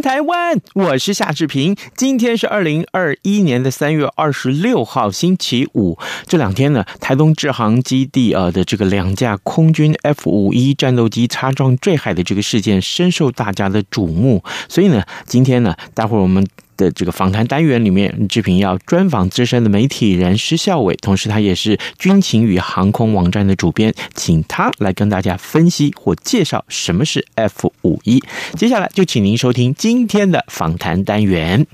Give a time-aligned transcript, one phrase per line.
[0.00, 0.60] 台湾！
[0.74, 1.76] 我是夏志平。
[1.96, 5.98] 今天是二零二一年的三月二十六号，星期五。
[6.26, 14.44] 这两天呢，台东制航基地呃的这个两架空军 F 五一战斗机擦撞坠海的这个事件，深受大家的瞩目。
[14.68, 16.46] 所以呢，今天呢，待会儿我们。
[16.78, 28.22] 的这个访谈单元里面，志平要专访资深的媒体人施孝伟，同时他也是军情与航空网站的主编，请他来跟大家分析或介绍什么是 F 五一。
[28.54, 31.66] 接下来就请您收听今天的访谈单元。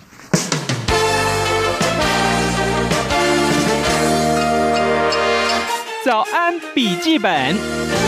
[6.05, 8.04] 早安，笔记本。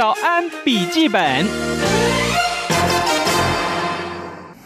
[0.00, 1.46] 早安，笔记本。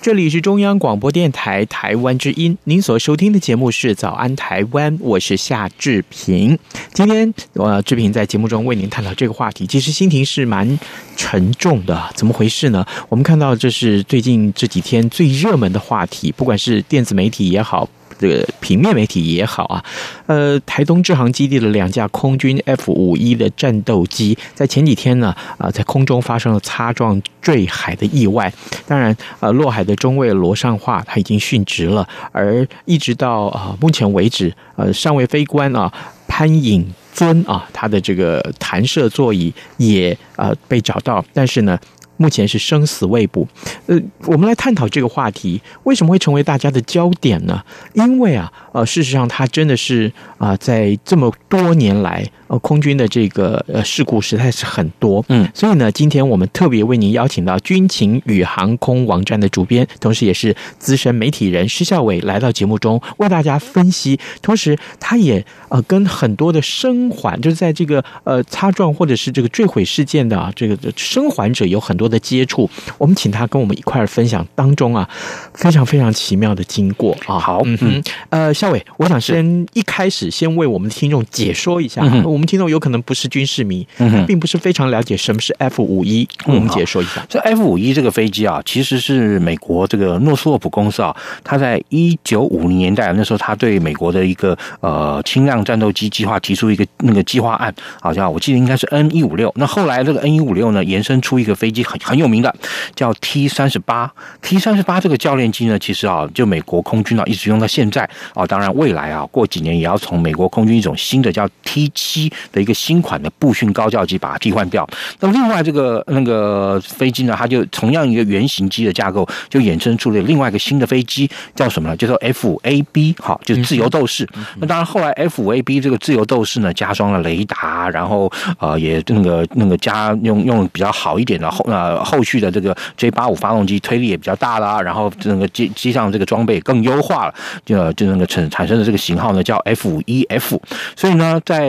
[0.01, 6.57] 这里是中央广播电台台湾之音，您所收听的节目是《早安台湾》，我是夏志平。
[6.93, 10.79] 今天我志平在节目中为您探讨这个话题，其实心情是蛮
[11.17, 12.01] 沉重的。
[12.15, 12.87] 怎么回事呢？
[13.09, 17.89] 我们看到这是最近这几天最热门的话题，不管是电子媒体也好。
[18.19, 19.85] 这个平面媒体也好啊，
[20.27, 28.53] 呃，台东志航基地的两架空军 F 五一的战斗机，在前几天呢，啊，在空中发生了擦撞坠海的意外。
[28.87, 35.93] 当然，呃，落海的中尉罗尚化他已经殉职了，而一直到啊目前为止，呃，上尉飞官啊
[36.29, 41.79] 潘颖尊啊，他的这个弹射座椅也呃被找到，但是呢。
[42.17, 43.47] 目前是生死未卜，
[43.87, 47.63] 呃，我们来探讨这个话题，为什么会成为大家的焦点呢？
[47.95, 52.25] 因为啊，呃，事实上，它真的是啊、在这么多年来。
[52.47, 64.21] 呃，空军的这个呃事故实在是很多，嗯，所以呢，今天我们特别为您邀请到军情与航空网站的主编，同时也是资深媒体人施孝伟来到节目中为大家分析。
[64.43, 72.69] 同时，他也呃跟很多的生还，就是在这个呃擦撞或者是这个坠毁事件的啊这个生还者有很多的接触。
[72.99, 75.09] 我们请他跟我们一块儿分享当中啊
[75.55, 77.39] 非常非常奇妙的经过啊。
[77.39, 82.03] 好，嗯哼，呃，孝伟，我想先一开始先为我们的听众解说一下。
[82.03, 87.25] 嗯我们听众有可能不是军事迷，嗯，并不是非常了解什么是 F 五一，我们解说一下。
[87.29, 91.15] 这 F 五一这个飞机啊，其实是美国这个诺斯洛普公司啊，
[91.45, 99.53] 他在一九五零年代那时候，他对美国的一个呃轻量战斗机计划提出一个那个计划案，好像我记得应该是 N 一五六。
[99.57, 102.53] 那后来这个 N 一五六呢，延伸出一个飞机很很有名的，
[102.97, 104.13] 叫 T 三十八。
[104.43, 108.45] T 三十八这个教练机呢，其实啊，就美国空军啊一直用到现在啊。
[108.45, 112.24] 当然未来啊，过几年也要从美国空军一种新的叫 T 七。
[112.53, 114.89] 的一个新款的步训高教机把它替换掉。
[115.21, 121.97] 那么另外这个那个飞机呢，它就同样一个原型机的架构，就衍生出了另外一个新的飞机，叫什么呢？
[121.97, 124.29] 叫做 F-5AB，好，就是自由斗士。
[124.59, 137.35] 那当然后来 F-5AB 这个自由斗士呢，加装了雷达，然后呃也那个那个加用用比较好一点的后呃后续的这个 J85 发动机，推力也比较大啦，然后这个机机上这个装备更优化了，
[137.65, 140.59] 就就那个产产生的这个型号呢叫 F 五 EF。
[140.97, 141.69] 所以呢，在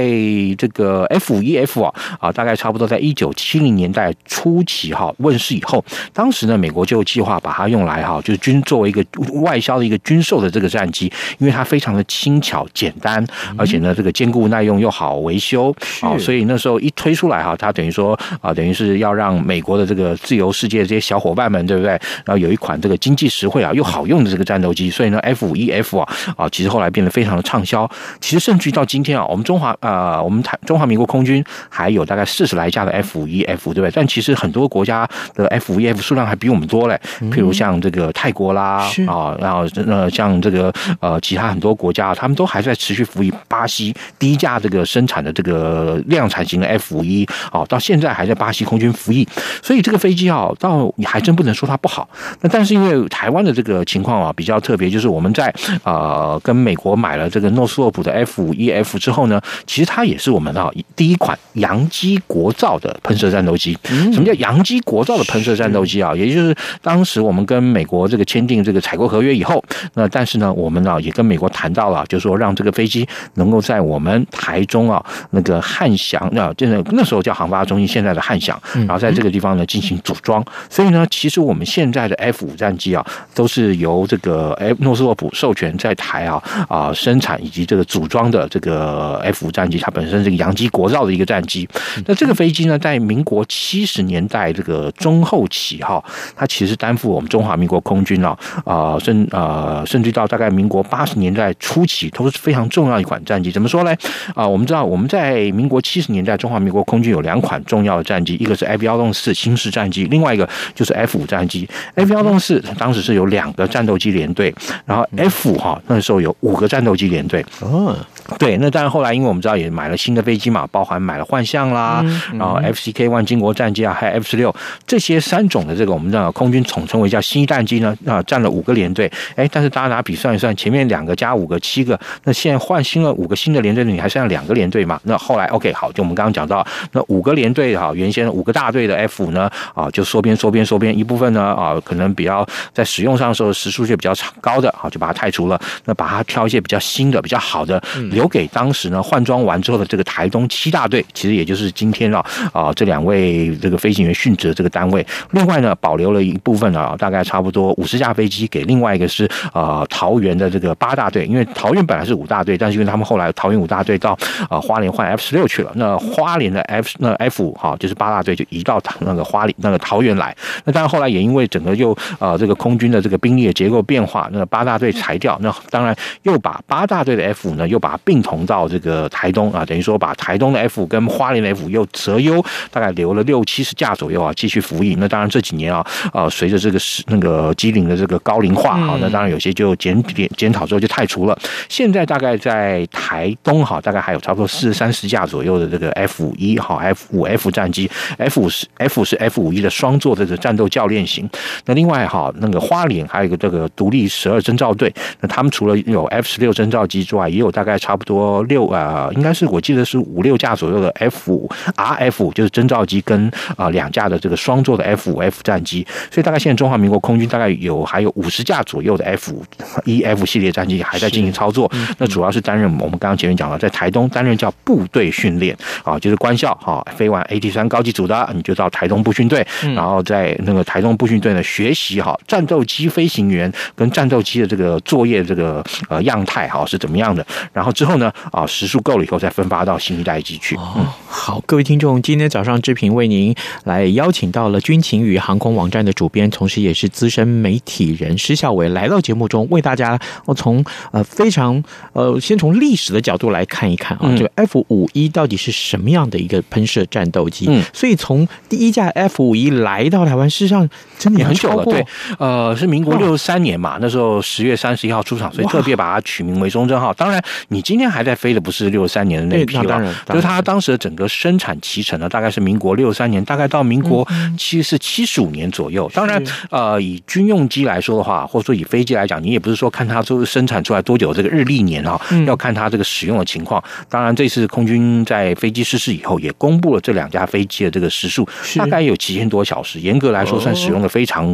[0.54, 5.84] 这个 F 五一 F 啊啊，大概差不多在一九七零年代初期哈问世以后，
[6.14, 9.04] 当时呢，美国就计划把它用来哈，就是军作为一个
[9.42, 13.26] 外销的一个军售的这个战机，因为它非常的轻巧简单，
[13.58, 21.92] 而且呢，这个坚固耐用又好维修啊，所以那时候一推出来哈，它等于说啊，等于是要让美国的这个自由世界这些小伙伴们，对不对？
[22.26, 27.90] 然后有一款这个经济实惠啊又好用的这个战斗机，所以呢，F 五一 F 啊啊，其实后来变得非常的畅销。
[28.20, 30.58] 其实甚至于到今天啊，我们中华啊，我们台。
[30.66, 33.92] 中华民国空军还有大概四十来架的 F 五一 F，对不对？
[33.94, 37.00] 但其实很多国家的 F 五一 F 数量还比我们多嘞。
[37.32, 43.32] 譬如像这个泰国啦，啊，然后呃，像这个呃，其他很多国家，他们都还在持续服役。
[43.48, 49.28] 巴西第一架这个生产的这个量产型的 F 五一，哦，到现在还在巴西空军服役。
[49.62, 52.10] 所以这个飞机啊，到你还真不能说它不好。
[52.42, 55.54] 那但是因为台湾的这个情况啊比较特别，就是我们在
[55.84, 60.25] 呃跟美国买了这个诺斯洛普的 F 五一 F 之后呢，其实它也是。
[60.26, 63.78] 是我们啊第一款洋基国造的喷射战斗机。
[64.12, 66.14] 什么叫洋基国造的喷射战斗机啊？
[66.16, 69.64] 也就是当时我们跟美国这个签订这个采购合约以后，
[69.94, 80.44] 那但是呢，我们啊也跟美国谈到了，就是说让这个飞机能够在我们台中啊那个汉翔啊，就是那时候叫航发中心，现在的汉翔，然后在这个地方呢进行组装。
[80.70, 91.68] 所以呢，其实我们现在的 F 五战机啊，都是由这个哎诺斯洛普授权在台啊啊生产以及这个组装的这个 F 五战机，它本身是个洋基国造的一个战机。
[92.06, 96.04] 那这个飞机呢，在民国七十年代这个中后期哈，
[96.36, 103.52] 它其实担负我们中华民国空军啊啊甚啊甚至到大概民国八十年代初期，都是非常重要一款战机。
[103.52, 103.96] 怎么说呢？
[104.34, 111.68] 啊，我们知道我们在民国七十年代，中华民国空军有两款重要的战机，一个是 F 幺洞四新式战机，另外一个就是 F 五战机。
[111.96, 114.54] F 幺洞四当时是有两个战斗机联队，
[114.86, 117.46] 然后 F 五哈那时候有五个战斗机联队。
[117.60, 117.96] 哦。
[118.40, 124.54] 对，那当然后来，因为我们知道也买了新的飞机嘛，包含买了幻象啦，嗯嗯、然后 FCK One 经国战机啊，还有 F 十六
[124.88, 129.12] 这些三种的这个我们知道空军统称为叫新战机呢，啊，占了五个连队。
[129.36, 135.00] 哎，但是大家拿笔算一算，前面两个加五个七个，那现在换新了五个新的连队，你还剩下两个连队嘛？
[135.04, 147.82] 那后来 OK 好，就我们刚刚讲到，那五个连队哈，原先五个大队的 F 五呢，啊，就缩编缩编缩编一部分呢，啊，可能比较在使用上的时候时速就比较长高的，啊，就把它汰除了，那把它挑一些比较新的、比较好的，
[148.16, 149.04] 留给当时呢。
[149.04, 155.06] 换装完之后的这个台东七大队，其实也就是今天啊啊这两位这个飞行员殉职的这个单位。
[155.32, 164.18] 另外呢，保留了一部分啊，大概差不多五十架飞机给另外一个是啊桃园的这个八大队，因为桃园本来是五大队，但是因为他们后来桃园五大队到
[164.50, 170.36] 啊花莲换 F 十六去了，那花莲的 F 那 F 五哈就是八大队就移到那个花莲那个桃园来。
[170.64, 179.10] 那当然后来也因为整个又啊这个空军的这个兵力的结构变化，那八大队裁掉，那当然又把八大队的 F 五呢又把并同到这个。
[179.10, 184.96] 台东啊，等于说把台东的 F 跟花莲的 F 又择优，大概留了六七十架左右啊，继续服役。
[185.00, 191.38] 那当然这几年啊，啊随着这个是那个机龄的这个高龄化啊，那当然有些就检检检讨之后就太除了。
[191.70, 201.30] 现在大概在台东哈，大概还有差不多四三十架左右的这个 F 五一哈 F 五 F 战机，F 五是 F 是 F 五一的双座的这个战斗教练型。
[201.66, 208.66] 那另外哈，那个花莲还有一个这个独立十二征兆队，那他们除了有 F 十六征兆机之外，也有大概差不多六。
[208.66, 219.46] 啊，应该是我记得是五六架左右的 F 五 RF，就是侦察机跟啊两架的这个双座的 F 五 F 战机，所以大概现在中华民国空军大概有还有五十架左右的 F 五
[219.86, 221.72] EF 系列战机还在进行操作。
[222.00, 229.46] 那主要是担任我们刚刚前面讲了，在台东担任叫部队训练啊，就是官校哈，飞完 AT 三高级组的你就到台东部训队，
[229.76, 240.58] 然后在那个台东部训队呢学习哈战斗机飞行员跟战斗机的这个作业这个呃样态哈是怎么样的，然后之后呢啊时数够了以后再分发到新一代机去。
[240.58, 243.34] 嗯，好，各位听众，今天早上志平为您
[243.64, 257.46] 来邀请到了军情与航空网站的主编，同时也是资深媒体人施孝伟来到节目中，为大家我从呃非常呃先从历史的角度来看一看啊，嗯、这个 F 五一到底是什么样的一个喷射战斗机？
[257.50, 260.68] 嗯，所以从第一架 F 五一来到台湾，事实上
[260.98, 261.64] 真的也很久了。
[261.66, 261.86] 对，
[262.18, 266.94] 呃，是民国六十三年嘛，那时候十月三十一号出厂，所以特别把它取名为忠贞号。
[266.94, 268.56] 当然，你今天还在飞的不是。
[268.56, 274.08] 是六三年的那一批了，就是它当时的整个生产期程呢，大概是民国六三年，大概到民国
[274.38, 275.92] 七是七十五年左右。
[275.94, 283.62] 当然，呃，以军用机来说的话，或者说以飞机来讲，你也不是说看它就是生产出来多久这个日历年啊，要看它这个使用的情况。
[283.90, 291.28] 当然，这次空军在飞机失事以后，也公布了这两架飞机的这个时速，大概有七千多小时，严格来说算使用的非常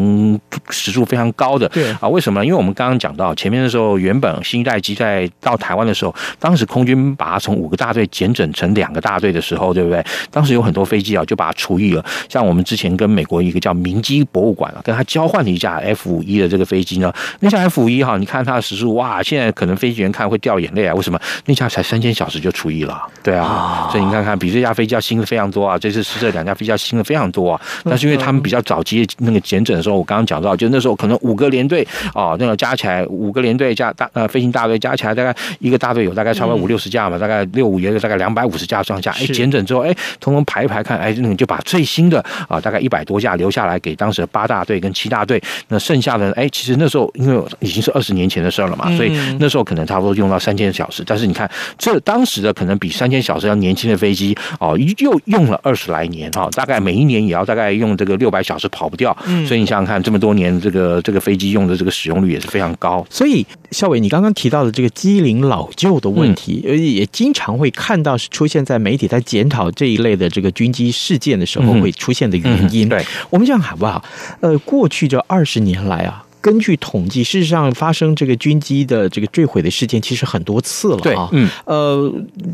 [0.72, 1.70] 时速非常高的。
[1.70, 2.46] 对啊，为什么呢？
[2.48, 7.02] 因为我们刚刚讲到前面的时候，原本新一代机在到台湾的时候，当时空军。
[7.16, 10.04] 把它从五个大队减整成两个大队的时候，对不对？
[10.30, 12.04] 当时有很多飞机啊，就把它除役了。
[12.30, 17.12] 像我们之前跟美国一个叫明基博物馆啊，跟他交换了一架 F 五一的这个飞机呢。
[17.40, 19.22] 那架 F 五一哈，你看它的时速，哇！
[19.24, 20.94] 现在可能飞行员看会掉眼泪啊。
[20.94, 21.20] 为什么？
[21.46, 23.02] 那架才三千小时就除役了。
[23.24, 25.78] 对啊，所以你看看，比这架飞机要新的非常多啊。
[25.78, 27.62] 这次是这两架飞机要新的非常多啊。
[27.84, 37.02] 但是因为他们比较早期那个减整的时候，我刚刚讲到，就那时候可能五个连队啊，那个加起来五个连队加大呃飞行大队加起来大概一个大队有大概差不多五六十架。
[37.02, 45.42] 大概六五也有大概两百五十架上下，哎，检整之后，哎，通通排一排看，哎，那你就把最新的啊，大概一百多架留下来给当时的八大队跟七大队。
[45.68, 51.04] 那剩下的，哎，其实那时候因为已经是二十年前的事儿了嘛，所以那时候可能差不多用到三千小时。
[51.06, 59.16] 但是你看，这当时的可能比三千小时要年轻的飞机哦，又用了二十来年哈，大概每一年也要大概用这个六百小时跑不掉。
[59.48, 63.06] 所以你想想看，这么多年这个这个飞机用的这个使用率也是非常高。
[63.10, 72.88] 所以孝伟，你刚刚提到的这个机龄老旧的问题，呃、嗯，也经常会看到是出现在媒体在检讨这一类的这个军机事件的时候会出现的原因。
[72.88, 74.04] 嗯嗯、对，我们这样好不好？
[74.42, 76.26] 呃，过去这二十年来啊。
[76.42, 81.02] 根据统计，事实上发生这个军机的这个坠毁的事件其实很多次了啊。
[81.04, 82.14] 对，嗯，呃，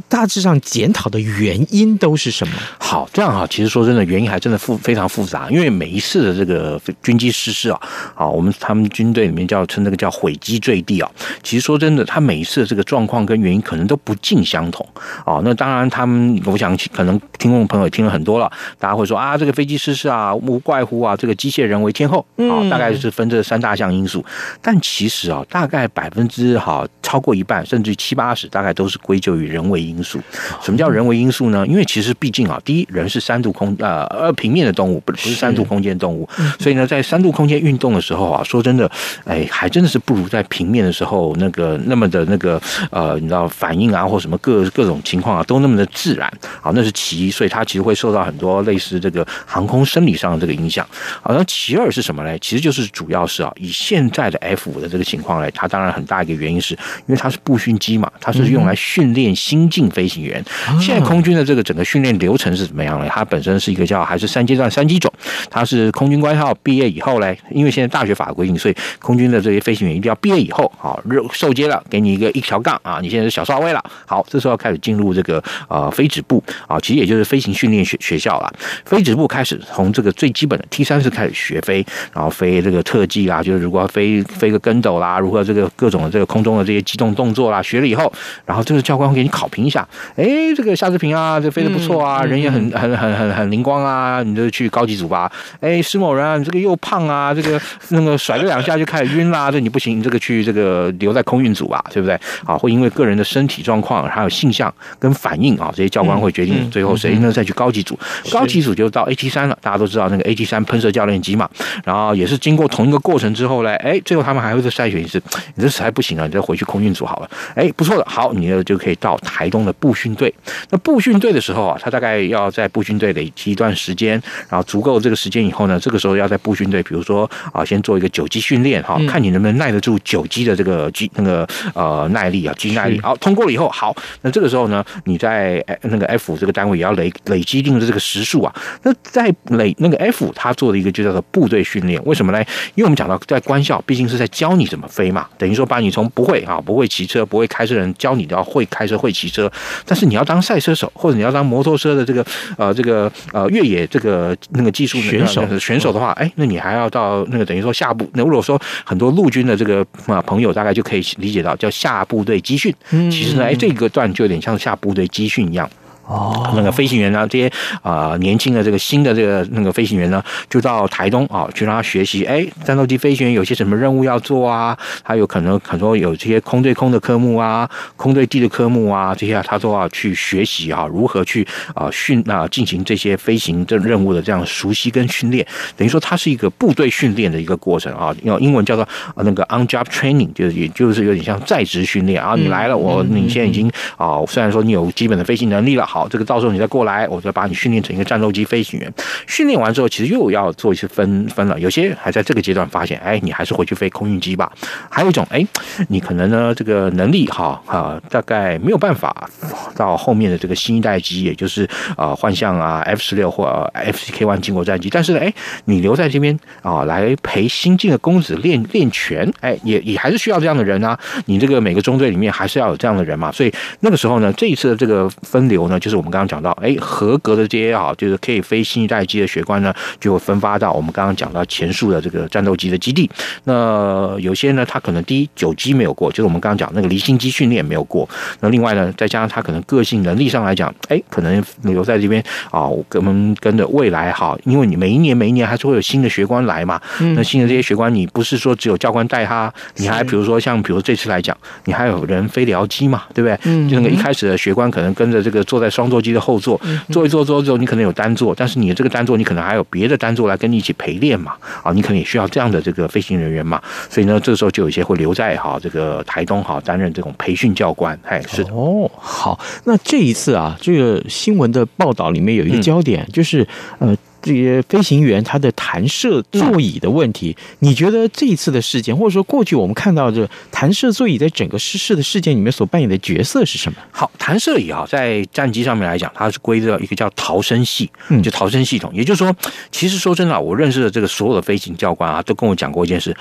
[0.10, 2.54] 大致上检讨的原因都是什么？
[2.78, 7.80] 好，这样哈，其实说真的，原因还真的复非常复杂，因为每一次的这个军机失事啊，
[8.14, 11.10] 啊，我们他们军队里面叫称那个叫毁机坠地啊。
[11.42, 14.86] 其实说真的，他每一次的这个状况跟原因可能都不尽相同
[15.26, 15.40] 啊。
[15.44, 24.26] 那当然，他们我想可能听众朋友也听了很多了，大家会说啊，这个飞机失事啊，无怪乎啊，这个机械人为天后啊，大概是分这三大项因素，
[24.62, 30.20] 但其实啊，大概百分之哈超过一半，甚至七八十，大概都是归咎于人为因素。
[30.62, 31.66] 什么叫人为因素呢？
[31.68, 36.28] 因为其实毕竟啊，第一，人是三度空呃呃平面的动物，不不是三度空间动物，
[36.60, 38.90] 所以呢，在三度空间运动的时候啊，说真的，
[39.24, 46.28] 哎，还真的是不如在平面的时候那个那么的那个呃，你知道反应啊，或什么各各种情况啊，都那么的自然。
[46.62, 50.86] 啊，那是其一，所以它其实会受到很多类似这个航空生理上的这个影响。
[51.22, 52.38] 好，那其二是什么呢？
[52.40, 53.52] 其实就是主要是啊。
[53.58, 56.74] 以现在的 F 五的这个情况来，它当然很大一个原因是
[57.06, 60.44] 因为它是步训机嘛，它是用来训练新进飞行员。
[60.80, 63.08] 现在空军的这个整个训练流程是怎么样呢？
[63.10, 65.12] 它本身是一个叫还是三阶段三机种，
[65.50, 71.02] 它是空军官校毕业以后嘞，因为现在大学法规定，所以空军的这些飞行员一定要毕业以后，好
[71.34, 78.54] 受接了，给你一个一条杠啊，你现在是小少尉了，好，这时候要开始进入这个呃飞指部啊，其实也就是飞行训练学学校了。
[78.86, 83.57] 飞指部开始从这个最基本的 T 三式开始学飞，然后飞这个特技啊，就是。
[83.58, 88.12] 如果要飞飞个跟斗啦，如何这个各种的这个空中的这些机动动作啦，学了以后，
[88.46, 95.32] 然后这个教官会给你考评一下，哎，这个夏志平啊，这飞得不错啊，人也很很很很很灵光啊，你就去高级组吧。
[95.60, 97.60] 哎，施某人啊，你这个又胖啊，这个
[97.90, 102.20] 那个甩了两下就开始晕啦，这你不行，你这个去这个留在空运组吧，对不对？
[102.46, 107.98] 啊，会因为个人的身体状况还有性向跟反应啊，这些教官会决定最后谁呢再去高级组。
[108.32, 111.50] 高级组就到 AT 三了，大家都知道那个 AT 三喷射教练机嘛，
[111.84, 113.47] 然后也是经过同一个过程之后。
[113.48, 115.22] 后来，哎，最后他们还会再筛选一次，
[115.56, 117.30] 你这实在不行了，你再回去空运组好了。
[117.56, 120.34] 哎，不错的，好，你呢就可以到台东的步训队。
[120.70, 133.00] 那步训队的时候啊，他大概要在步训队累积一段时间，然后足够这个时间以后呢，这个时候要在步训队，比如说啊，先做一个久机训练哈，看你能不能耐得住久机的这个肌那个呃耐力啊，肌耐力。
[133.02, 138.54] 好，通过了以后，好，那这个时候呢，你在那个 F 这个单位也要累累积一定的这个时数啊。
[138.84, 142.40] 那在累那个 F 他做的一个就叫做部队训练，为什么呢？
[142.76, 149.52] 因为我们讲到在官校毕竟是在教你怎么飞嘛，等于说把你从不会啊，不会骑车、不会开车的人教你要会开车、会骑车。
[149.86, 152.26] 但是你要当赛车手，或者你要当摩托车的这个
[152.58, 158.10] 呃这个呃越野这个那个技术选手选手的话，哎，那你还要到那个等于说下部。
[158.14, 162.74] 那如果说很多陆军的这个啊朋友大概就可以理解到叫下部队集训。
[163.10, 165.70] 其实呢，哎，这个段就有点像下部队集训一样。
[166.08, 172.24] 哦，那个飞行员呢，这些啊、年轻的这个新的这个那个飞行员呢，就到台东啊去让他学习。
[172.24, 174.78] 哎，战斗机飞行员有些什么任务要做啊？
[175.04, 181.46] 还有可能很多有这些空对空的科目啊，空对地的科目啊，这些他都要去学习啊，如何去
[181.76, 185.46] 啊训啊进行这些飞行这任务的这样熟悉跟训练。
[185.76, 188.88] 等于说它是一个部队训练的一个过程啊，用英文叫做
[189.18, 192.34] 那个 on job training，就是也就是有点像在职训练啊。
[192.38, 195.86] 你来了，我你现在已经啊，虽然说你有基本的飞行能力了。
[195.97, 198.94] 好好，这个到时候你再过来，我就把你训练成一个战斗机飞行员。
[199.26, 201.60] 训练完之后，其实又要做一次分分了。
[201.60, 204.52] 有些还在这个阶段发现，哎，你还是回去飞空运机吧。
[204.92, 205.44] 还有一种，哎，
[205.90, 209.28] 你可能呢这个能力哈啊，大概没有办法
[209.76, 214.92] 到后面的这个新一代机，也就是啊幻象啊 F 十六或 F C K one 经国战机。
[214.92, 215.34] 但是呢，哎，
[215.66, 221.00] 你留在这边啊，来陪新进的公子练练拳，哎，也也还是需要这样的人啊。
[221.26, 223.32] 你这个每个中队里面还是要有这样的人嘛。
[223.32, 226.28] 所以那个时候呢，这一次的这个分流呢，就是我们刚刚。
[226.28, 233.10] 讲到哎，合格的这些啊，就是可以飞新一代机的学官呢，就会分发到我们刚刚讲到前述的这个战斗机的基地。
[233.46, 238.08] 那有些呢，他可能第一久机没有过，就是我们刚刚讲那个离心机训练没有过。
[238.42, 246.78] 那另外呢，再加上他可能个性能力上来讲，哎，可能留在这边啊，我们跟着未来哈，因为你每一年每一年还是会有新的学官来嘛。
[247.16, 253.40] 那新的这些学官，你不是说只有教官带他，你还比如说像比如这次来讲，你还有人飞僚机嘛，对不对？
[253.44, 256.18] 嗯，就那个一开始的学官可能跟着这个坐在双座机的。
[256.20, 261.34] 后座坐一坐坐之后，你可能有单座，但是你的这个单座，你可能还有别的单座来跟你一起陪练嘛？
[261.64, 263.62] 啊，你可能也需要这样的这个飞行人员嘛？
[263.90, 267.98] 所以呢，这个时候就有一些会留在哈这个台东哈担任这种培训教官。
[268.04, 273.48] 哎，是哦，好，那这一次啊，这个新闻的报道里面有一个焦点，嗯、就是
[273.80, 273.96] 呃。
[274.28, 283.78] 这些飞行员他的弹射座椅的问题，你觉得这一次的事件，或者说过去我们看到这弹射座椅在整个失事的事件里面所扮演的角色是什么？
[283.90, 287.90] 好，弹射椅啊，在战机上面来讲，它是归到一个叫逃生系，
[288.22, 288.92] 就逃生系统。
[288.94, 289.34] 也就是说，
[289.72, 293.16] 其实说真的，我认识的这个所有的飞行教官啊，都跟我讲过一件事：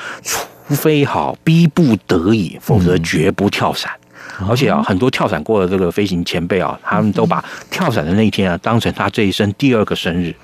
[0.68, 3.92] 除非好逼不得已，否则绝不跳伞。
[4.48, 10.34] 而且啊，很多跳伞过的这个飞行前辈啊，他们都把跳伞的那一天啊，当成他这一生第二个生日。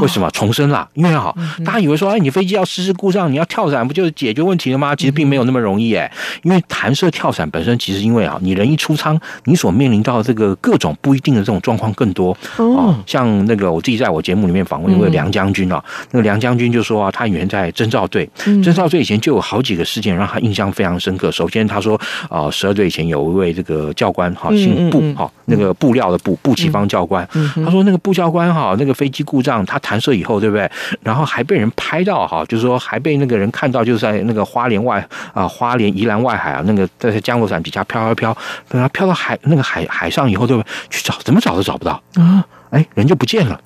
[0.00, 0.88] 为什么重生了？
[0.94, 4.94] 因为哈，大家以为说，哎，你飞机要失事故障，你要跳伞，不就是解决问题了吗？
[4.96, 6.10] 其实并没有那么容易哎。
[6.42, 12.94] 因为弹射跳伞本身，其实因为啊，你人一出舱，你所面临到的这个各种不一定的这种状况更多哦。
[13.06, 18.28] 像那个我自己在我节目里面访问一位梁将军啊，那个梁将军就说啊，他以前在征兆队，
[18.62, 21.30] 征兆队以前就有好几个事件让他印象非常深刻。
[21.30, 22.00] 首先他说
[22.30, 27.28] 啊，十二队以前有一位这个教官哈，姓布哈，那个布料的布布启芳教官，
[27.64, 29.62] 他说那个布教官哈，那个飞机故障。
[29.74, 30.70] 他弹射以后，对不对？
[31.02, 38.36] 然后还被人拍到哈，就是说还被那个人看到，就是在那个花莲外啊，花莲宜兰外海啊，那个在降落伞底下飘飘飘，
[38.68, 40.68] 等他飘到海那个海海上以后，对不对？
[40.90, 43.60] 去找怎么找都找不到啊，哎，人就不见了。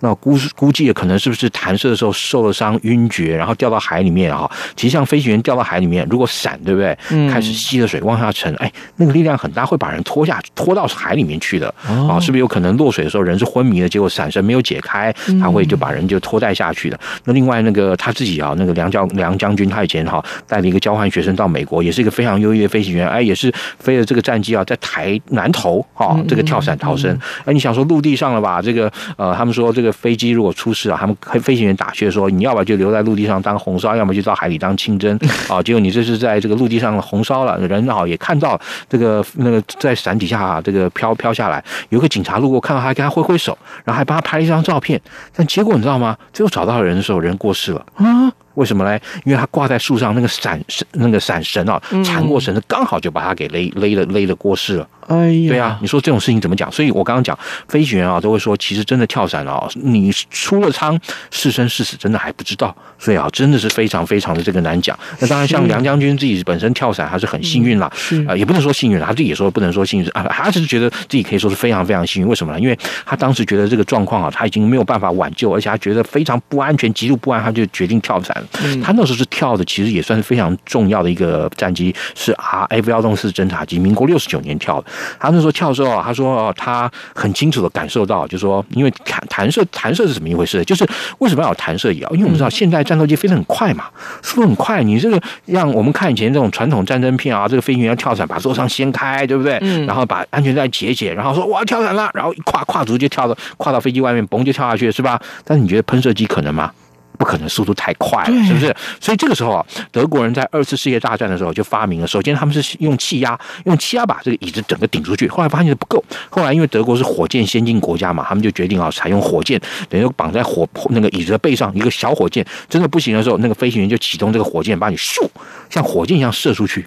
[0.00, 4.50] 那估估计可能是不是弹射的时候受了伤晕厥，然后掉到海里面啊？
[4.76, 6.96] 其实像飞行员掉到海里面，如果伞对不对？
[7.30, 12.18] 开始吸了水往下沉，哎，那个力量很大，会把人拖下拖到海里面去的啊！
[12.20, 16.98] 是不是有可能落水的时候人是昏迷的，结果伞绳没有解开，他会就把人就拖带下去的？
[17.24, 27.16] 那另外那个他自己啊，那个梁教梁将军，他以前哈带了一个交换学生到美国，也是一个非常优异的飞行员，哎，也是飞了这个战机啊，在台南投啊这个跳伞逃生。
[27.44, 28.60] 哎，你想说陆地上了吧？
[28.60, 35.18] 这个呃，他们说这个飞机如果出事啊，他们飞行员打趣说：“你要么就留在陆地上当红烧，要么就到海里当清蒸。
[35.48, 45.00] ”啊，结果你这是在这个陆地上红烧了，人啊也看到这个那个在伞底下啊，这个飘飘下来，有个警察路过看到他，跟他挥挥手，然后还帮他拍了一张照片。
[45.34, 46.16] 但结果你知道吗？
[46.32, 48.32] 最后找到人的时候，人过世了啊。
[48.54, 48.96] 为什么呢？
[49.24, 54.88] 因为他挂在树上那个伞绳，那个伞绳啊，缠过绳子，刚好就把他给勒勒了勒了过世了。
[55.08, 56.70] 哎呀，对啊，你说这种事情怎么讲？
[56.70, 60.98] 所以我刚刚讲，飞行员啊都会说，其实真的跳伞啊，你出了舱
[61.30, 62.74] 是生是死，真的还不知道。
[62.98, 64.98] 所以啊，真的是非常非常的这个难讲。
[65.18, 72.28] 那当然，像梁将军自己本身跳伞还是很幸运啦，啊、呃，也不能说幸运，他自己也说不能说幸运啊，他只是觉得自己可以说是非常非常幸运。
[72.28, 72.60] 为什么呢？
[72.60, 78.34] 因为他当时觉得这个状况啊，他已经没有办法挽救，而且他觉得非常不安全，极度不安，他就决定跳伞。
[78.82, 84.86] 他那时候是跳的，其实也算是非常重要的一个战机，是 R F 幺洞四侦察机，民国六十九年跳的。
[85.18, 90.64] 他那时候跳的时候，他说他很清楚的感受到，就是说，因为弹弹射弹射是怎么一回事？
[90.64, 90.86] 就是
[91.18, 92.10] 为什么要有弹射椅啊？
[92.12, 93.84] 因为我们知道现在战斗机飞得很快嘛，
[94.22, 94.82] 速度很快。
[94.82, 99.58] 你这个让我们看以前这种传统战争片啊，这个飞行员要跳伞，把座舱掀开，对不对？
[99.62, 99.86] 嗯。
[99.86, 105.20] 然后把安全带解解，然后说我要跳伞了，然后一跨跨足就跳到跨到飞机外面，嘣就跳下去，是吧？
[105.44, 106.70] 但是你觉得喷射机可能吗？
[107.18, 108.74] 不可能，速度太快了，是不是？
[109.00, 112.06] 所以这个时候啊，德国人在二次世界大战的时候就发明了。
[112.06, 115.28] 首先，他们是用气压，用气压把这个椅子整个顶出去。
[115.28, 122.44] 后来发现不够，后来因为德国是火箭先进国家嘛，他们就决定啊，采用火箭，等于绑在火那个椅子的背上一个小火箭。
[122.68, 125.26] 真的不行的时候，那个飞行员就启动这个火箭，把你咻
[125.70, 126.86] 像火箭一样射出去。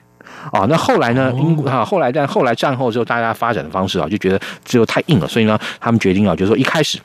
[0.52, 1.34] 啊，那后来呢？
[1.38, 7.00] 英国啊，后来但后来战后之后，大家发展的方式啊，就觉得只有太硬了，所以呢，他们决定啊，就是说一开始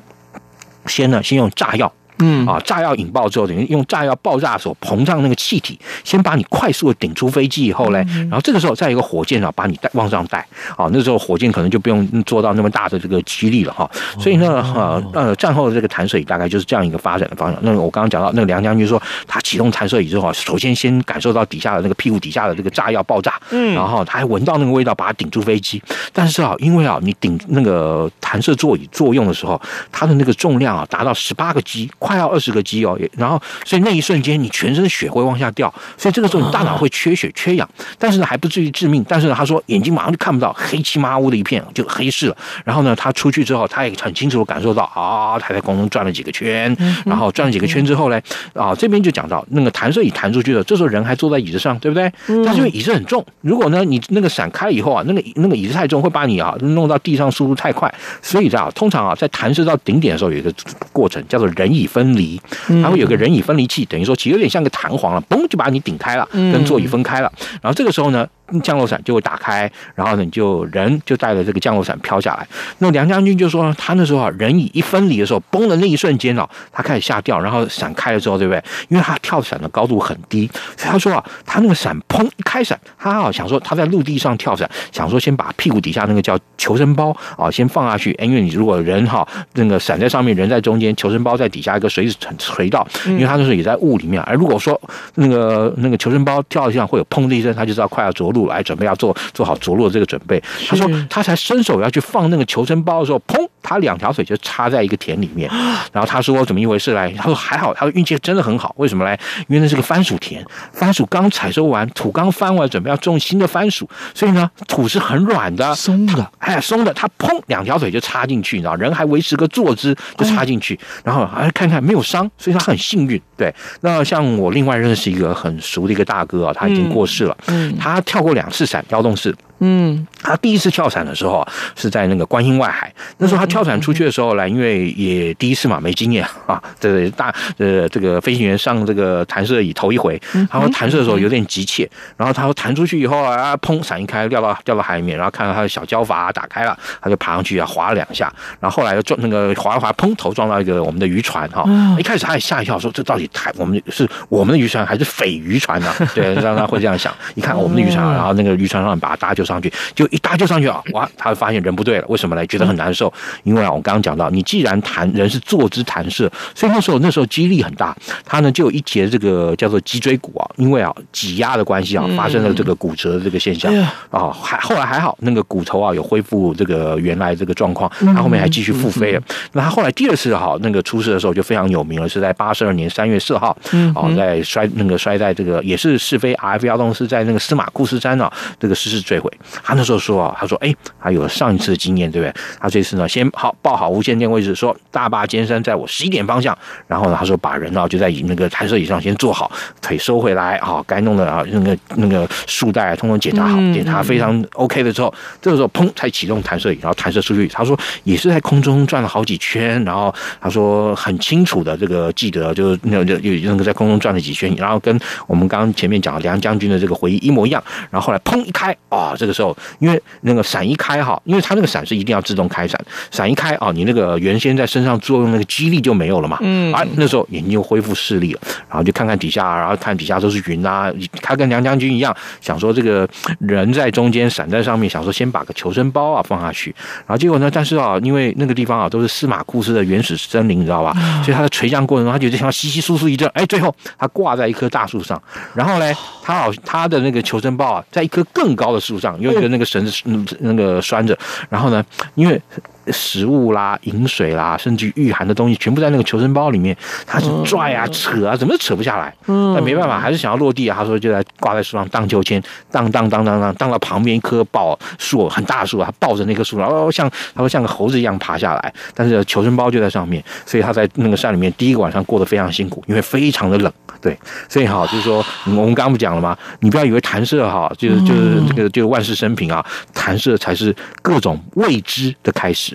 [0.87, 1.92] 先呢，先用炸药。
[2.22, 10.38] 嗯啊，炸药引爆之后，等于用炸药爆炸所膨胀那个气体，先把你快速的顶出飞机以后呢，然后这个时候再一个火箭啊，把你带往上带
[10.76, 13.90] 啊，那时候火箭可能就不用做到那么大的这个激励了哈。
[14.18, 17.58] 所以呢，呃呃，战后的这个弹射椅大概就是这样一个发展的方向。
[17.62, 25.82] 那我刚刚讲到，那个梁将军说，他启动弹射椅之后，首先先感受到底下的那个屁股底下的这个炸药爆炸，嗯，然后他还闻到那个味道，把它顶住飞机。
[26.12, 31.90] 但是啊，因为啊，你顶那个弹射座椅作用的时候，它的那个重量啊达到十八个 G。
[31.98, 39.05] 快要二十个 G 哦，然后所以那一瞬间你全身的血会往下掉，所以这个时候你大脑会缺血缺氧，但是呢还不至于致命。
[39.09, 42.37] 但是呢他说眼睛马上就看不到，黑漆麻乌的一片就黑视了。
[42.64, 48.20] 然后呢他出去之后，他也很清楚的感受到啊，他在空中转了几个圈，然后转了几个圈之后呢，
[48.55, 52.12] 啊这边就讲到那个弹射椅弹出去了，这时候人还坐在椅子上，对不对？
[52.44, 60.53] 但是因为椅子很重，如果呢你那个闪开了以后啊，那个那个椅子太重会把你啊弄到地上速度太快，所以这样通常啊在弹射到顶点的时候有一个
[60.92, 62.41] 过程叫做人椅分离。
[62.83, 67.33] 它会有个人椅分离器，等于说其实有点像个弹簧了，嘣就把你顶开了，跟座椅分开了。
[67.61, 68.27] 然后这个时候呢，
[68.61, 72.47] 降落伞就会打开，然后呢，你就人就带着这个降落伞飘下来。
[72.79, 78.62] 那梁将军就说，他那时候啊，人已一分离的时候，嘣的那一瞬间哦，他开始下掉，然后伞开了之后，对不对？
[78.88, 94.81] 因为他跳伞的高度很低，所以他说啊，他那个伞砰一开伞，他啊想说他在陆地上跳伞，想说先把屁股底下那个叫求生包啊先放下去，因为你如果人哈那个伞在上面，人在中间，求生包在底下一个垂垂道，因为他那时候也在雾里面，而如果说
[95.15, 100.42] 那个那个求生包跳一下会有砰的一声，他就知道快要着陆了，来准备要做做好着陆的这个准备。
[100.68, 105.50] 他说他才伸手要去放那个求生包的时候，砰，他两条腿就插在一个田里面。
[105.92, 107.11] 然后他说怎么一回事来？
[107.12, 108.74] 他说还好，他说运气真的很好。
[108.78, 109.18] 为什么来？
[109.48, 116.92] 因为那是个番薯田，番薯刚采收完，土刚翻完，准备要种新的番薯，所以呢土是很软的，松的，哎，松的。
[116.94, 123.20] 他砰两条腿就插进去，你知道，人还维持个坐姿就插进去，然后哎看看没有伤，所以他很幸运。
[123.37, 129.35] 对，那像我另外认识一个很熟的一个大哥啊，他已经过世了，嗯，他跳过两次闪，调动式。
[129.64, 132.92] 嗯，他第一次跳伞的时候啊，是在那个观音外海。
[133.18, 136.61] 那时候他跳伞出去的时候呢，因为也第一次嘛，没经验啊。
[136.81, 140.20] 这大呃，这个飞行员上这个弹射椅头一回，
[140.51, 151.64] 然后弹射的时候有点急切，然后他弹出去以后啊，砰，伞一开，掉到掉到海里面，然后看到他的小胶筏打开了，他就爬上去啊，划了两下，然后后来又撞那个划了划，砰，头撞到一个我们的渔船哈。
[151.98, 155.92] 一开始他也吓一跳，说这到底台我们是我们的渔船还是匪渔船呢？
[156.14, 157.14] 对，让他会这样想。
[157.35, 160.81] 一看我们的渔船，然后那个渔船上把他搭救上去，就一搭就上去啊！
[160.95, 162.47] 哇，他会发现人不对了，为什么呢？
[162.47, 163.12] 觉得很难受，
[163.45, 173.73] 因为啊，我刚刚讲到，你既然弹人是坐姿弹射，所以那时候那时候肌力很大，他呢就有一节这个叫做脊椎骨啊，因为啊挤压的关系啊，发生了这个骨折的这个现象
[174.11, 174.31] 啊。
[174.33, 179.23] 还后来还好，那个骨头啊有恢复这个原来这个状况，他后面还继续复飞了。
[179.53, 183.57] 那他后来第二次哈那个出事的时候就非常有名了，是在八十二年三月四号，
[183.95, 189.32] 啊，在摔那个摔在这个也是试飞 RF 幺洞是在那个司马库斯山啊，这个失事坠毁。
[189.62, 192.35] 他那时候说啊，他说，哎，他有了上一次的经验，对不对？
[192.61, 196.57] 他这次呢，先好报好无线电位置，说大坝尖山在我十一点方向。
[196.87, 207.49] 然后呢，他说把人啊就在那个弹射椅上先坐好，腿收回来啊，该弄的啊那个那个束带通通检查好，检查非常 OK 的之后，这个时候砰才启动弹射椅，然后弹射出去。
[207.49, 217.62] 他说也是在空中转了好几圈，然后他说很清楚的这个记得，就是那就有那个在空中转了几圈，然后跟我们刚刚前面讲的梁将军的这个回忆一模一样。
[217.90, 222.76] 然后后来砰一开啊，这个时候因为那个伞一开哈，因为它那个伞是一定要自动开伞，
[223.12, 226.38] 伞一开啊，你那个原先在身上作用那个肌力就没有了嘛。
[226.40, 230.92] 嗯，啊，那时候眼睛又恢复视力了，然后就看看底下，然后看底下都是云啊。
[231.20, 233.08] 他跟梁将军一样，想说这个
[233.38, 236.74] 人在中间，伞在上面，想说先把个求生包啊放下去。
[237.06, 240.92] 然后结果呢，但是啊，因为那个地方啊都是司马库斯的原始森林，你知道吧？
[241.22, 245.20] 所以他的垂降过程中，他就这样稀稀疏疏一阵，哎，最后他挂在一棵大树上，
[245.54, 249.92] 然后呢，他好他的那个求生包啊，在一棵更高的树上，有一个那个绳子。
[250.40, 251.16] 那个拴着，
[251.48, 252.40] 然后呢，因为
[252.88, 259.14] 食物啦、饮水啦，甚至御寒的东西，全部在那个求生包里面，他是拽啊、扯啊，怎么都扯不下来。
[259.27, 260.77] 嗯，但没办法，还是想要落地啊。
[260.79, 273.73] 他说就在挂在树上荡秋千，荡荡荡荡荡，荡到旁边一棵抱树，很大的树，他抱着那棵树，然后像他说像个猴子一样爬下来，但是求生包就在上面，所以他在那个山里面第一个晚上过得非常辛苦，因为非常的冷。
[274.01, 274.18] 对，
[274.49, 276.37] 所以哈，就是说我们刚刚不讲了吗？
[276.59, 279.64] 你不要以为弹射哈，就是就是这个就万事生平啊，
[279.95, 282.71] 弹射才是各种未知的开始。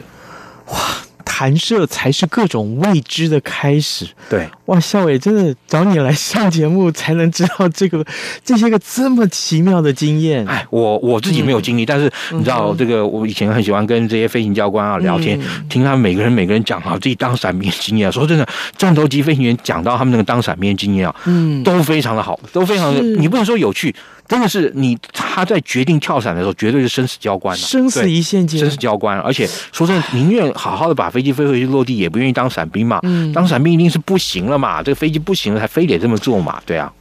[0.67, 0.77] 哇，
[1.23, 4.07] 弹射才是各种未知的开始。
[4.29, 8.05] 对，哇，孝伟真的找你来上节目才能知道这个
[8.43, 10.45] 这些个这么奇妙的经验。
[10.47, 18.11] 哎，我我自己没有经历，嗯、但是你知道这个，我以前很喜欢跟这些飞行教官啊聊天，嗯、听他们每个人每个人讲啊自己当伞兵的经验。
[18.11, 23.95] 说真的，战斗机飞行员讲到他们那个当伞兵经验啊，嗯，都非常的好，都非常的，你不能说有趣。
[24.27, 24.97] 真的是你，
[25.37, 29.19] 他在决定跳伞的时候，绝对是生死交关的，生死一线间，生死交关。
[29.19, 32.99] 而且说真的，宁愿好好的把飞机飞回去落地，也不愿意当伞兵嘛。
[33.03, 36.59] 嗯，当伞兵一定是不行了嘛，这个飞机不行了，才非得这么做嘛。
[36.65, 36.91] 对啊，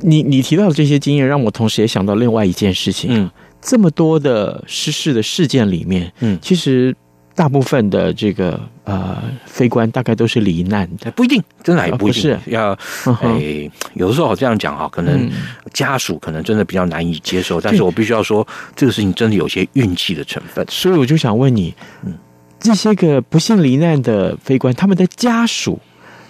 [0.00, 3.10] 你你提到的这些经验，让我同时也想到另外一件事情。
[3.12, 3.30] 嗯，
[3.62, 6.92] 这么多的失事的事件里面，嗯，其实。
[7.34, 12.22] 大部分的这个呃飞官大概都是罹难的，不一定，真的也不一定。
[12.22, 12.72] 是要
[13.20, 15.28] 哎，有的时候我这样讲哈，可能
[15.72, 20.64] 家属可能真的比较难以接受，但是我必须要说，这个事情真的有些运气的成分。
[20.70, 22.14] 所以我就想问你，嗯，
[22.60, 25.78] 这些个不幸罹难的飞官，他们的家属。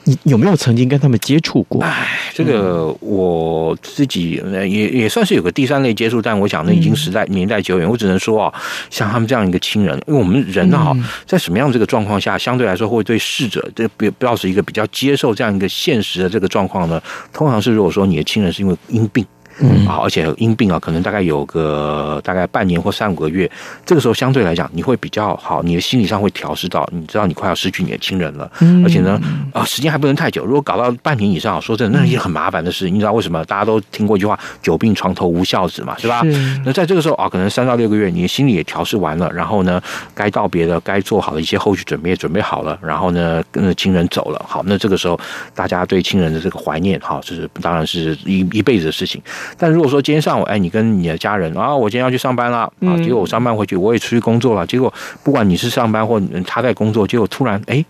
[0.05, 1.83] 你有没有曾经跟他们接触过？
[1.83, 7.88] 哎，这个我自己也也算是有个第三类接触，但我想那已经时代年代久远。
[7.88, 8.55] 我只能说啊，
[8.90, 10.95] 像他们这样一个亲人，因为我们人哈，
[11.27, 17.03] 在什么样这个状况下，相对来说会对逝者这不不要是一个比较接受这样一个现实的这个状况呢？
[17.33, 19.25] 通常是如果说你的亲人是因为因病。
[19.61, 23.51] 嗯，好，而且因病啊，可能大概有个大概半年或三五个月，
[23.87, 29.21] 这个时候相对来讲，你会比较好，你的心理上会调试到，你知道你快要失去你的亲人了，嗯而且呢，
[29.53, 32.90] 啊，时间还不能太久，如果搞到半年以上，说真的，那是一件很麻烦的事。
[32.90, 33.45] 你知道为什么？
[33.45, 36.23] 大家都听过一句话，“久病床头无孝子”嘛，是吧？
[36.25, 36.61] 是。
[36.64, 39.81] 那在这个时候啊，可能三到六个月，你的心理也调试完了，然后呢，
[40.14, 44.45] 该道别的、该做好的一些后续准备也准备好了，然后呢，跟着亲人走了。
[44.49, 45.19] 好，那这个时候
[45.55, 49.23] 大家对亲人的这个怀念，哈，就是当然是一一辈子的事情。
[49.57, 57.85] 但如果说今天上午，哎，你跟你的家人啊，我今天要去上班了啊，结果我上班回去，我也出去工作了，结果不管你是上班或他在工作，结果突然哎。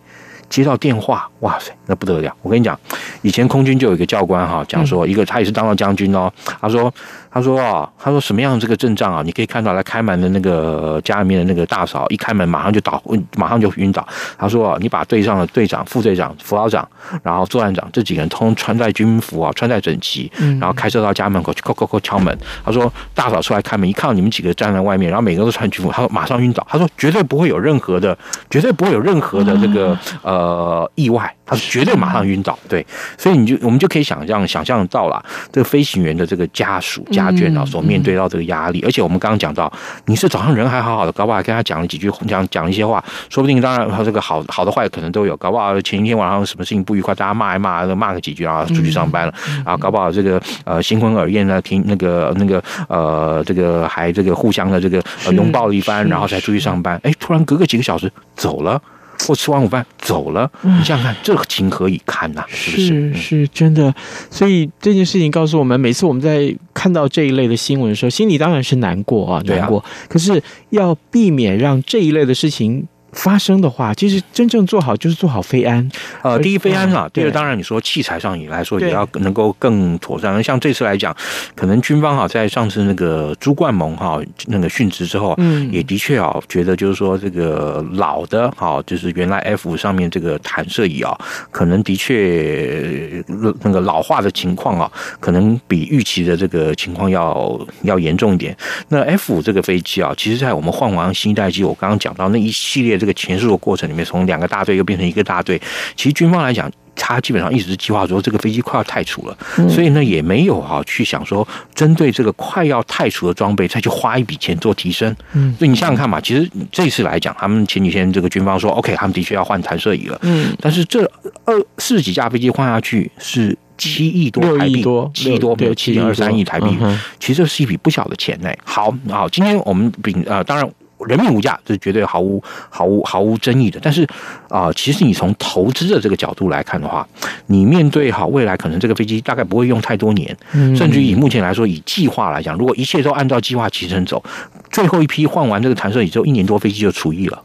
[0.51, 2.33] 接到电话，哇塞，那不得了！
[2.43, 2.79] 我跟你讲，
[3.23, 6.93] 以前空军就有一个教官哈，讲说一个他也是当了将军哦，他说。
[7.35, 9.21] 他说啊，他说什么样的这个阵仗啊？
[9.25, 13.03] 你可以看到来开门的那个家里面的那个大嫂，一开门马上就倒，
[13.37, 14.07] 马上就晕倒。
[14.39, 16.89] 他说啊，你把队上的队长、副队长、副老长，
[17.25, 22.39] 然后作战长这几个人通穿戴军服啊，穿戴整齐，然后开车到家门口去，叩叩叩敲门。
[22.65, 26.65] 他说大嫂出来开门，一看到你们几个站在外面，然后每个都穿军服，他说马上晕倒。
[26.71, 28.17] 他说绝对不会有任何的，
[28.49, 31.35] 绝对不会有任何的这个呃意外。
[31.45, 32.59] 他说绝对马上晕倒。
[32.69, 32.87] 对，
[33.19, 37.35] 所以你就我们就可以想象想象到了这个飞行员的这个家属家。
[37.35, 39.73] 眷啊，所面对到这个压力，而且我们刚刚讲到，
[40.07, 55.03] 你是早上人还好好的，搞不好还跟他讲了几句，讲讲一些话，说不定当然他这个好好的坏可能都有，搞不好前一天晚上什么事情不愉快，大家骂一骂，骂个几句，然后出去上班了，啊，搞不好这个呃新婚耳雁呢，听那个那个呃这个还这个互相的这个
[55.33, 58.81] 拥抱了一番，然后才出去上班，哎，突然隔个几个小时走了。
[59.21, 62.45] 或吃完午饭走了，你想想看，这情何以堪呐？
[62.49, 63.15] 是不是？
[63.15, 63.95] 是，是真的。
[64.31, 69.85] 所以这件事情告诉我们，每次我们在看到这一类的新闻的时候，心里当然是难过啊，难过。
[70.09, 72.87] 可是要避免让这一类的事情。
[73.15, 75.89] 发生的话，其实真正做好就是做好飞安。
[76.23, 80.43] 呃，第一飞安啊，第二当然你说器材上也来说也要能够更妥善。
[80.43, 81.17] 像这次来讲，
[81.55, 91.17] 可能军方哈在上次那个朱冠蒙哈那个殉职之后，嗯，也的确啊觉得就是说这个老的哈就是原来 F 上面这个弹射椅啊，
[91.53, 93.25] 可能的确
[93.63, 98.57] 那个老化的情况啊，可能比预期的这个情况要要严重一点。
[98.89, 102.99] 那 F 这个飞机啊，其实在我们换完新一代机，我刚刚讲到那一系列。
[103.05, 105.61] 这个前述的过程里面，从两个大队又变成一个大队。
[105.95, 109.37] 其实军方来讲，他基本上一直计划说这个飞机快要太除了，
[109.69, 115.15] 所以呢也没有哈去想说针对这个快要太除的装备再去花一笔钱做提升。
[115.35, 120.19] 嗯，所以你想想看嘛，其实这次来讲，他们前几天这个军方说，OK，他们的确要换弹射椅了。
[120.23, 121.05] 嗯，但是这
[121.45, 126.79] 二四十几架飞机换下去是七亿多台币，七亿多没有七点二三亿台币，
[127.21, 128.51] 其实这是一笔不小的钱呢。
[128.65, 130.67] 好，好，今天我们比呃，当然。
[131.07, 133.79] 人民无价，这是绝对毫无、毫无、毫无争议的。
[133.83, 134.03] 但是
[134.49, 137.07] 啊、呃，其实你从投资的这个角度来看的话，
[137.47, 140.37] 你面对好未来可能这个飞机大概不会用太多年，
[140.77, 144.23] 甚至于以目前来说，以计划来讲，如果一切都按照计划起程走，
[144.71, 147.43] 最后一批换完这个弹射椅之后，一年多飞机就除役了。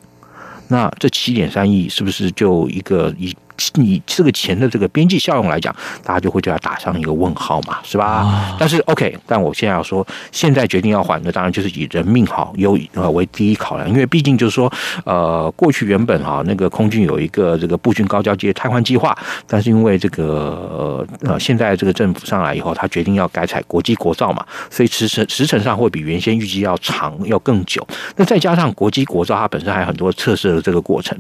[0.68, 3.36] 那这七点三亿是不是就一个一？
[3.76, 8.56] 你这个钱的这个边际效用来讲，大家就会对它打上一个问号嘛，是吧？
[8.60, 14.72] 但是 OK，但我现在要说，现在决定要还的当然就是以人命好优呃为第一考量，因为毕竟就是说，
[15.06, 19.18] 呃，过去原本哈那个空军有一个这个步军高交接瘫痪计划，
[19.48, 27.86] 但是因为这个呃现在这个政府上来以后，他决定要改采国际国造嘛，所以时程时程上会比原先预计要长要更久。
[28.16, 31.18] 那再加上国际国造，它本身还有很多测试的这个过程，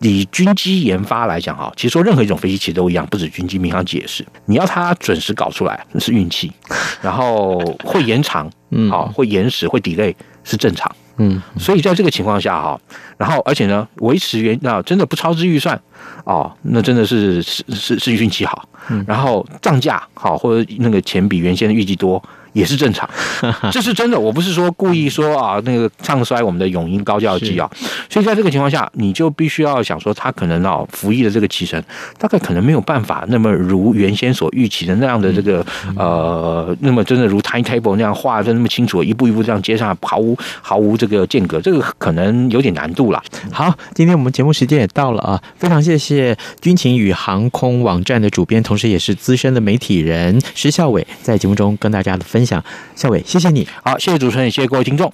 [0.00, 1.72] 以军机研发来讲哈。
[1.78, 4.26] 其实说任何一种飞机其实都一样，不止军机，民航机也是。
[4.46, 6.50] 你要它准时搞出来，那是运气；
[7.00, 10.12] 然后会延长，嗯，好，会延时，会 delay
[10.42, 11.40] 是正常，嗯。
[11.56, 12.80] 所以在这个情况下哈，
[13.16, 15.80] 然后而且呢，维持原啊真的不超支预算
[16.24, 18.68] 哦，那真的是是是是运气好。
[19.06, 22.20] 然后涨价好，或者那个钱比原先的预计多。
[22.58, 23.08] 也是正常，
[23.70, 24.18] 这是真的。
[24.18, 27.70] 我不是说故意说啊，那个唱衰我们的永英高教机啊。
[28.10, 31.80] 所以在这个情况下，你就必须要想说，他可能啊服役的这个期程，
[32.18, 35.64] 大概可能没有办法那么如原先所预期的那样的这个
[35.96, 43.22] 呃，那么真的如 timetable 那样画的那么清楚，一步一步这样接上来，毫无毫无这个间隔，这个可能有点难度了。
[43.52, 52.47] 好，今天我们节目时间也到了啊，非常谢谢军情与航空网站的主编，同时也是资深的媒体人施孝伟，在节目中跟大家的分享。
[52.48, 52.64] 想
[52.96, 53.68] 孝玮，谢谢你。
[53.84, 55.12] 好，谢谢主持人，谢谢各位听众。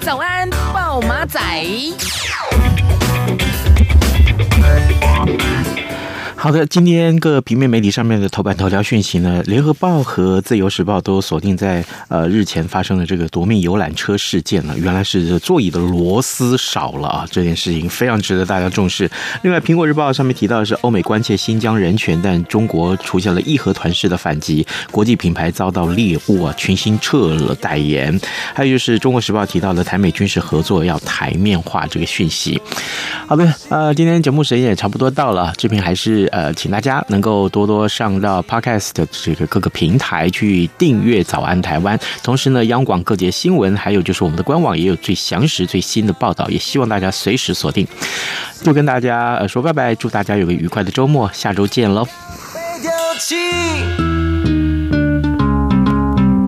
[0.00, 1.40] 早安，暴马仔。
[6.40, 14.78] 好的，今天各平面媒体上面的头版头条讯息呢，联合报和自由时报都锁定在呃日前发生的这个夺命游览车事件了。
[14.78, 19.10] 原来是座椅的螺丝少了啊，这件事情非常值得大家重视。
[19.42, 28.16] 另外，苹果日报上面提到的是欧美关切新疆人权，但中国出现了义和团式的反击，国际品牌遭到猎物啊，群星撤了代言。
[28.54, 32.62] 还有就是中国时报提到的台美军事合作要台面化这个讯息。
[33.26, 36.27] 好的，呃，今天节目时间也差不多到了，这边还是。
[36.32, 47.86] 呃，请大家能够多多上到 Podcast 的这个各个平台去订阅《早安台湾》，同时呢，央广各节新闻，还有就是我们的官网也有最详实最新的报道，也希望大家随时锁定。
[48.62, 52.06] 就跟大家呃说拜拜，祝大家有个愉快的周末，下周见喽。